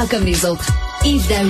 [0.00, 0.66] pas comme les autres.
[1.04, 1.46] Yves Daou.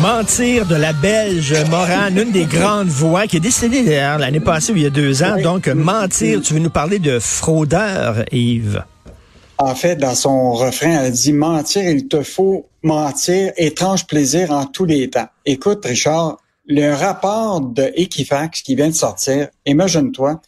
[0.00, 4.72] Mentir de la Belge Morane, une des grandes voix qui est décédée d'ailleurs l'année passée
[4.72, 5.36] ou il y a deux ans.
[5.42, 8.84] Donc, mentir, tu veux nous parler de fraudeur, Yves?
[9.58, 14.66] En fait, dans son refrain, elle dit mentir, il te faut mentir, étrange plaisir en
[14.66, 15.28] tous les temps.
[15.46, 20.42] Écoute, Richard, le rapport de Equifax qui vient de sortir, imagine-toi,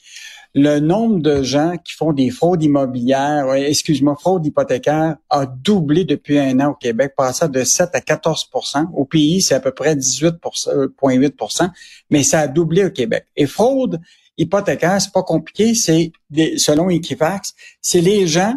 [0.55, 6.39] le nombre de gens qui font des fraudes immobilières, excuse-moi, fraudes hypothécaires a doublé depuis
[6.39, 9.95] un an au Québec, passant de 7 à 14% Au pays, c'est à peu près
[9.95, 11.71] 18,8%
[12.11, 13.25] mais ça a doublé au Québec.
[13.37, 14.01] Et fraude
[14.37, 16.13] hypothécaire, c'est pas compliqué, c'est
[16.57, 18.55] selon Equifax, c'est les gens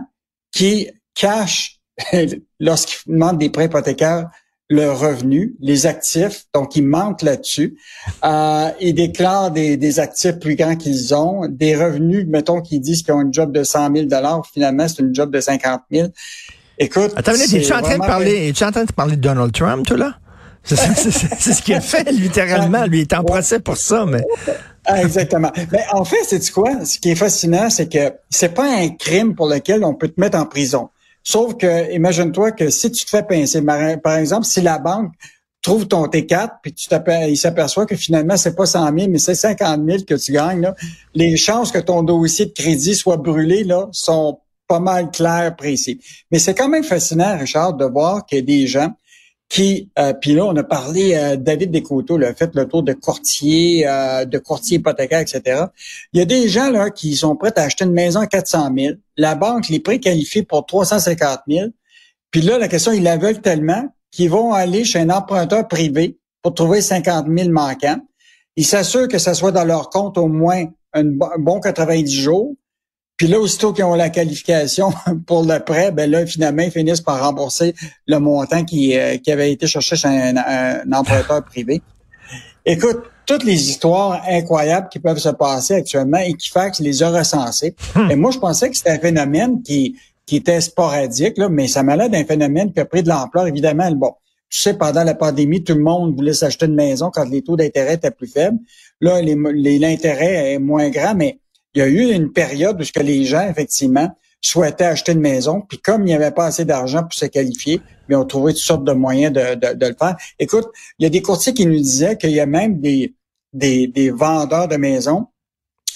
[0.51, 1.79] qui cachent
[2.59, 4.29] lorsqu'ils demandent des prêts hypothécaires
[4.71, 7.77] le revenu, les actifs, donc ils mentent là-dessus.
[8.23, 13.03] Euh, ils déclarent des, des actifs plus grands qu'ils ont, des revenus, mettons qu'ils disent
[13.03, 14.07] qu'ils ont un job de 100 000
[14.53, 16.07] finalement c'est une job de 50 000.
[16.77, 19.85] Écoute, Attends, es-tu en train de parler, es en train de parler de Donald Trump,
[19.85, 20.15] toi là?
[20.63, 22.85] C'est ce qu'il a fait littéralement.
[22.85, 24.23] Lui, il est en procès pour ça, mais.
[24.85, 25.51] Ah, exactement.
[25.71, 26.85] Mais en fait, c'est quoi?
[26.85, 30.20] Ce qui est fascinant, c'est que c'est pas un crime pour lequel on peut te
[30.20, 30.90] mettre en prison.
[31.23, 35.12] Sauf que, imagine-toi que si tu te fais pincer, par exemple, si la banque
[35.62, 36.73] trouve ton T4, puis
[37.29, 40.62] il s'aperçoit que finalement, c'est pas 100 000, mais c'est 50 000 que tu gagnes,
[40.62, 40.76] là,
[41.13, 45.99] les chances que ton dossier de crédit soit brûlé là, sont pas mal claires, précis.
[46.32, 48.91] Mais c'est quand même fascinant, Richard, de voir qu'il y a des gens
[49.52, 52.94] qui, euh, puis là, on a parlé, euh, David Descoteaux a fait le tour de
[52.94, 55.66] courtier, euh, de courtier hypothécaire, etc.
[56.13, 58.70] Il y a des gens là qui sont prêts à acheter une maison à 400
[58.74, 58.94] 000.
[59.18, 61.68] La banque les préqualifie pour 350 000.
[62.32, 66.18] Puis là, la question, ils la veulent tellement qu'ils vont aller chez un emprunteur privé
[66.41, 68.00] pour trouver 50 000 manquants.
[68.56, 70.63] Ils s'assurent que ça soit dans leur compte au moins
[70.94, 72.53] un bon 90 jours.
[73.21, 74.91] Puis là, aussitôt qu'ils ont la qualification
[75.27, 77.75] pour le prêt, ben là, finalement, ils finissent par rembourser
[78.07, 81.83] le montant qui, euh, qui avait été cherché chez un, emprunteur privé.
[82.65, 87.75] Écoute, toutes les histoires incroyables qui peuvent se passer actuellement, et Equifax les a recensées.
[87.93, 88.09] Hmm.
[88.09, 89.95] Et moi, je pensais que c'était un phénomène qui,
[90.25, 93.45] qui était sporadique, là, mais ça m'a l'air d'un phénomène qui a pris de l'ampleur.
[93.45, 94.13] Évidemment, bon,
[94.49, 97.55] tu sais, pendant la pandémie, tout le monde voulait s'acheter une maison quand les taux
[97.55, 98.57] d'intérêt étaient plus faibles.
[98.99, 101.37] Là, l'intérêt est moins grand, mais
[101.73, 104.09] il y a eu une période où ce que les gens, effectivement,
[104.41, 107.81] souhaitaient acheter une maison, puis comme il n'y avait pas assez d'argent pour se qualifier,
[108.09, 110.15] mais ont trouvé toutes sortes de moyens de, de, le faire.
[110.39, 110.67] Écoute,
[110.97, 113.13] il y a des courtiers qui nous disaient qu'il y a même des,
[113.53, 115.27] des, des vendeurs de maisons,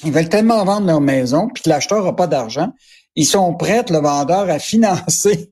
[0.04, 2.72] ils veulent tellement vendre leur maison, puis que l'acheteur n'a pas d'argent,
[3.16, 5.52] ils sont prêts, le vendeur, à financer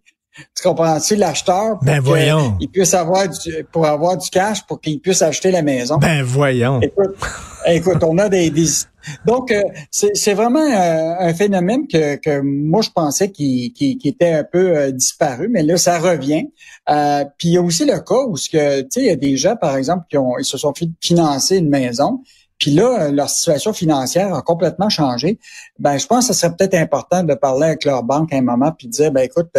[0.55, 1.15] tu comprends-tu?
[1.15, 2.57] L'acheteur ben voyons.
[2.59, 5.97] il puisse avoir du, pour avoir du cash pour qu'il puisse acheter la maison.
[5.97, 6.81] Ben voyons.
[6.81, 7.15] Écoute,
[7.67, 8.51] écoute on a des,
[9.25, 14.33] donc euh, c'est vraiment euh, un phénomène que, que moi je pensais qui, qui, était
[14.33, 16.45] un peu euh, disparu, mais là ça revient.
[17.37, 19.15] puis il y a aussi le cas où ce que tu sais il y a
[19.15, 22.21] des gens par exemple qui ont ils se sont fait financer une maison.
[22.59, 25.37] Puis là, leur situation financière a complètement changé.
[25.79, 28.41] Ben, je pense que ce serait peut-être important de parler avec leur banque à un
[28.41, 29.49] moment puis de dire, ben écoute,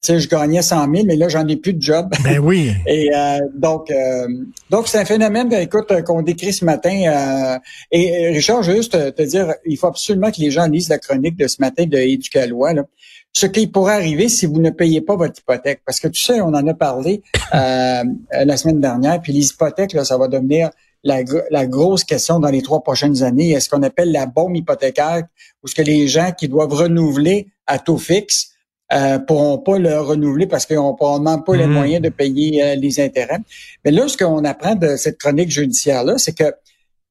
[0.00, 2.08] sais, je gagnais 100 000, mais là, j'en ai plus de job.
[2.22, 2.72] Ben oui.
[2.86, 4.28] et euh, donc, euh,
[4.70, 7.02] donc c'est un phénomène, ben, écoute, qu'on décrit ce matin.
[7.06, 7.58] Euh,
[7.90, 10.98] et Richard, je veux juste te, dire, il faut absolument que les gens lisent la
[10.98, 12.74] chronique de ce matin de Éducalois.
[12.74, 12.84] Là.
[13.32, 15.82] Ce qui pourrait arriver si vous ne payez pas votre hypothèque.
[15.84, 17.22] Parce que tu sais, on en a parlé
[17.52, 20.70] la semaine dernière, puis les hypothèques, là, ça va devenir
[21.04, 23.50] la, la, grosse question dans les trois prochaines années.
[23.50, 25.22] Est-ce qu'on appelle la bombe hypothécaire
[25.62, 28.57] ou ce que les gens qui doivent renouveler à taux fixe
[28.92, 31.72] euh, pourront pas le renouveler parce qu'ils n'ont probablement pas les hmm.
[31.72, 33.40] moyens de payer euh, les intérêts.
[33.84, 36.52] Mais là, ce qu'on apprend de cette chronique judiciaire-là, c'est que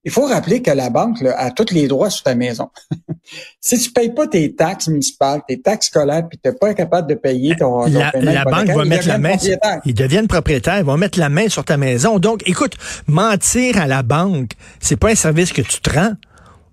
[0.04, 2.70] il faut rappeler que la banque a tous les droits sur ta maison.
[3.60, 7.10] si tu payes pas tes taxes municipales, tes taxes scolaires, puis tu n'es pas capable
[7.10, 9.36] de payer ton, la, la banque va mettre la main.
[9.84, 12.20] Ils deviennent propriétaires, ils vont mettre la main sur ta maison.
[12.20, 12.76] Donc, écoute,
[13.08, 16.14] mentir à la banque, c'est pas un service que tu te rends.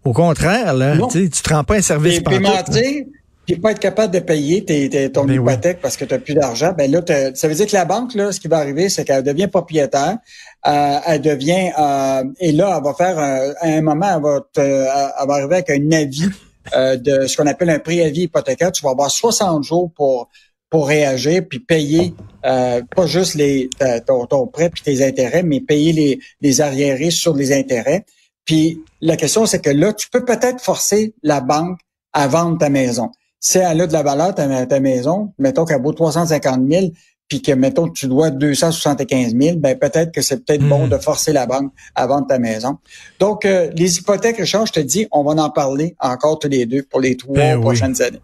[0.04, 2.20] Au contraire, là, tu te rends pas un service.
[2.30, 3.04] Et, mentir,
[3.46, 6.34] puis pas être capable de payer tes, ton ben hypothèque parce que tu n'as plus
[6.34, 7.00] d'argent, ben là,
[7.34, 10.18] ça veut dire que la banque, là, ce qui va arriver, c'est qu'elle devient propriétaire,
[10.66, 14.40] euh, elle devient euh, et là, elle va faire euh, à un moment, elle va,
[14.56, 16.30] elle va arriver avec un avis
[16.74, 18.72] de ce qu'on appelle un préavis hypothécaire.
[18.72, 20.30] Tu vas avoir 60 jours pour
[20.70, 23.68] pour réagir puis payer pas juste les
[24.06, 28.06] ton, ton prêt puis tes intérêts, mais payer les, les arriérés sur les intérêts.
[28.46, 31.78] Puis la question, c'est que là, tu peux peut-être forcer la banque
[32.14, 33.10] à vendre ta maison
[33.44, 36.86] si elle a de la valeur, ta, ta maison, mettons qu'elle vaut 350 000,
[37.28, 40.90] puis que, mettons, tu dois 275 000, ben peut-être que c'est peut-être bon hmm.
[40.90, 42.78] de forcer la banque à vendre ta maison.
[43.20, 46.64] Donc, euh, les hypothèques, Richard, je te dis, on va en parler encore tous les
[46.64, 48.20] deux pour les trois ben prochaines années.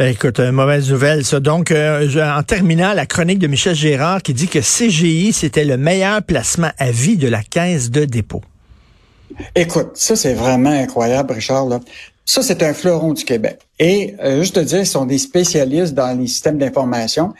[0.00, 1.38] Écoute, euh, mauvaise nouvelle, ça.
[1.38, 5.76] Donc, euh, en terminant, la chronique de Michel Gérard qui dit que CGI, c'était le
[5.76, 8.42] meilleur placement à vie de la caisse de dépôt.
[9.54, 11.66] Écoute, ça, c'est vraiment incroyable, Richard.
[11.66, 11.78] Là.
[12.32, 13.58] Ça, c'est un fleuron du Québec.
[13.80, 17.34] Et juste te dire, ils sont des spécialistes dans les systèmes d'information.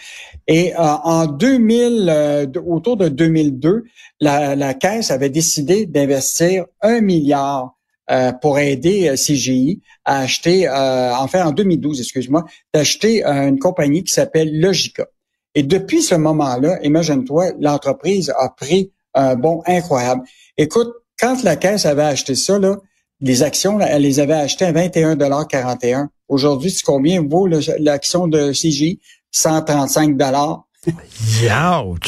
[0.49, 3.85] Et euh, en 2000, euh, autour de 2002,
[4.19, 7.77] la, la Caisse avait décidé d'investir un milliard
[8.11, 12.45] euh, pour aider CGI à acheter, enfin en 2012, excuse-moi,
[12.75, 15.07] d'acheter une compagnie qui s'appelle Logica.
[15.55, 20.23] Et depuis ce moment-là, imagine-toi, l'entreprise a pris un bond incroyable.
[20.59, 20.91] Écoute,
[21.21, 22.77] quand la Caisse avait acheté ça, là,
[23.21, 29.01] les actions, elle les avait achetées à 21,41 Aujourd'hui, c'est combien vaut l'action de CGI?
[29.33, 30.65] 135 dollars.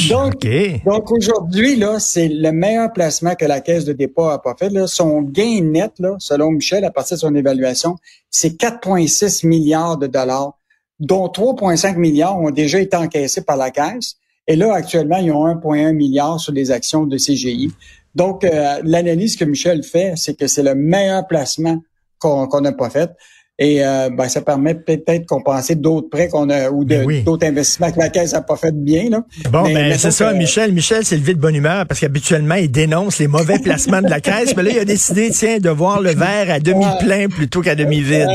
[0.09, 0.47] donc,
[0.87, 4.71] donc aujourd'hui, là, c'est le meilleur placement que la Caisse de dépôt a pas fait.
[4.71, 4.87] Là.
[4.87, 7.97] Son gain net, là, selon Michel, à partir de son évaluation,
[8.31, 10.57] c'est 4,6 milliards de dollars,
[11.01, 14.17] dont 3,5 milliards ont déjà été encaissés par la Caisse.
[14.47, 17.73] Et là, actuellement, ils ont 1,1 milliard sur les actions de CGI.
[18.15, 21.79] Donc, euh, l'analyse que Michel fait, c'est que c'est le meilleur placement
[22.19, 23.11] qu'on n'a pas fait.
[23.59, 27.47] Et euh, ben, ça permet peut-être de compenser d'autres prêts qu'on a ou ben d'autres
[27.47, 29.11] investissements que la caisse n'a pas fait bien.
[29.11, 29.25] Là.
[29.51, 30.73] Bon, ben c'est ça, Michel.
[30.73, 34.09] Michel, c'est le vide de bonne humeur parce qu'habituellement, il dénonce les mauvais placements de
[34.09, 34.57] la caisse.
[34.57, 37.75] Mais là, il a décidé, tiens, de voir le verre à demi plein plutôt qu'à
[37.75, 38.27] demi vide.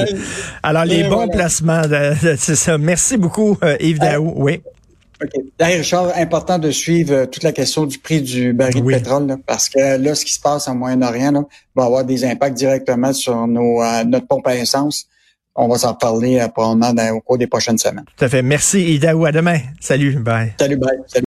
[0.62, 1.82] Alors, les bons placements,
[2.38, 2.78] c'est ça.
[2.78, 4.34] Merci beaucoup, euh, Yves Daou.
[4.38, 4.62] Oui.
[5.24, 5.32] OK.
[5.58, 9.38] D'ailleurs, Richard, important de suivre euh, toute la question du prix du baril de pétrole,
[9.46, 13.48] parce que là, ce qui se passe en Moyen-Orient va avoir des impacts directement sur
[13.48, 15.08] nos, euh, notre pompe à essence.
[15.56, 18.06] On va s'en reparler euh, probablement au cours des prochaines semaines.
[18.16, 18.44] Tout à fait.
[18.44, 19.26] Merci, Idaou.
[19.26, 19.60] À demain.
[19.80, 20.18] Salut.
[20.18, 20.54] Bye.
[20.60, 21.00] Salut, bye.
[21.08, 21.26] Salut.